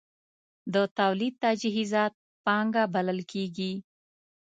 [0.73, 2.13] د تولید تجهیزات
[2.45, 3.73] پانګه بلل کېږي.